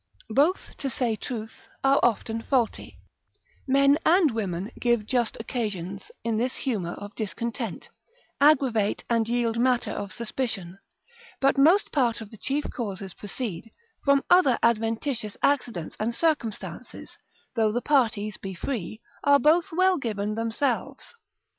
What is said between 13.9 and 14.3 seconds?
from